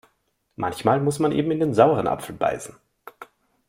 Manchmal 0.55 0.99
muss 0.99 1.19
man 1.19 1.31
eben 1.31 1.51
in 1.51 1.59
den 1.59 1.73
sauren 1.75 2.07
Apfel 2.07 2.33
beißen. 2.33 2.75